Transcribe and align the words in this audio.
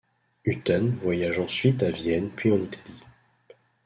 Hutten 0.45 0.93
voyage 0.95 1.37
ensuite 1.37 1.83
à 1.83 1.91
Vienne 1.91 2.31
puis 2.35 2.51
en 2.51 2.59
Italie. 2.59 3.03